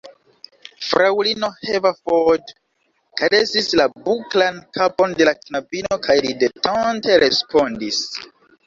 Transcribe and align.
Fraŭlino 0.85 1.49
Haverford 1.67 2.55
karesis 3.21 3.69
la 3.83 3.87
buklan 4.07 4.59
kapon 4.81 5.17
de 5.21 5.29
la 5.31 5.37
knabino, 5.45 6.03
kaj 6.09 6.21
ridetante 6.29 7.25
respondis: 7.29 8.07